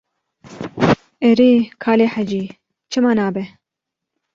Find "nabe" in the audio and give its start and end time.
3.19-3.43